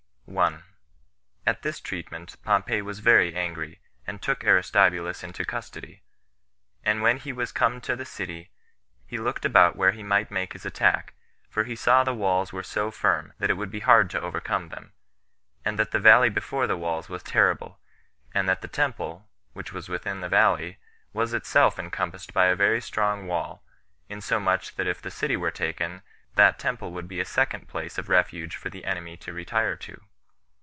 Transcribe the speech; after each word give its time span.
1. 0.31 0.63
At 1.45 1.61
this 1.61 1.81
treatment 1.81 2.41
Pompey 2.41 2.81
was 2.81 2.99
very 2.99 3.35
angry, 3.35 3.81
and 4.07 4.21
took 4.21 4.45
Aristobulus 4.45 5.25
into 5.25 5.43
custody. 5.43 6.03
And 6.85 7.01
when 7.01 7.17
he 7.17 7.33
was 7.33 7.51
come 7.51 7.81
to 7.81 7.97
the 7.97 8.05
city, 8.05 8.49
he 9.05 9.17
looked 9.17 9.43
about 9.43 9.75
where 9.75 9.91
he 9.91 10.03
might 10.03 10.31
make 10.31 10.53
his 10.53 10.65
attack; 10.65 11.15
for 11.49 11.65
he 11.65 11.75
saw 11.75 12.05
the 12.05 12.13
walls 12.13 12.53
were 12.53 12.63
so 12.63 12.91
firm, 12.91 13.33
that 13.39 13.49
it 13.49 13.55
would 13.55 13.69
be 13.71 13.81
hard 13.81 14.09
to 14.11 14.21
overcome 14.21 14.69
them; 14.69 14.93
and 15.65 15.77
that 15.77 15.91
the 15.91 15.99
valley 15.99 16.29
before 16.29 16.65
the 16.65 16.77
walls 16.77 17.09
was 17.09 17.23
terrible; 17.23 17.81
and 18.33 18.47
that 18.47 18.61
the 18.61 18.69
temple, 18.69 19.27
which 19.51 19.73
was 19.73 19.89
within 19.89 20.21
that 20.21 20.29
valley, 20.29 20.77
was 21.11 21.33
itself 21.33 21.77
encompassed 21.77 22.33
with 22.33 22.51
a 22.53 22.55
very 22.55 22.79
strong 22.79 23.27
wall, 23.27 23.65
insomuch 24.07 24.75
that 24.75 24.87
if 24.87 25.01
the 25.01 25.11
city 25.11 25.35
were 25.35 25.51
taken, 25.51 26.03
that 26.35 26.57
temple 26.57 26.93
would 26.93 27.09
be 27.09 27.19
a 27.19 27.25
second 27.25 27.67
place 27.67 27.97
of 27.97 28.07
refuge 28.07 28.55
for 28.55 28.69
the 28.69 28.85
enemy 28.85 29.17
to 29.17 29.33
retire 29.33 29.75
to. 29.75 29.99